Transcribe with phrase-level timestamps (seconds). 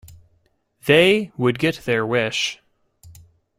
[0.87, 2.59] They would get their wish.